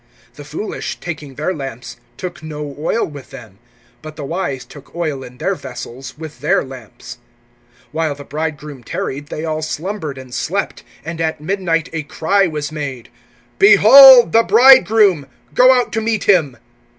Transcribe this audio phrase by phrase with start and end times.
[0.35, 3.59] (3)The foolish, taking their lamps, took no oil with them;
[4.01, 7.19] (4)but the wise took oil in their vessels with their lamps.
[7.93, 10.83] (5)While the bridegroom tarried, they all slumbered and slept.
[11.05, 13.09] (6)And at midnight a cry was made:
[13.59, 15.27] Behold, the bridegroom!
[15.53, 16.57] Go out to meet him.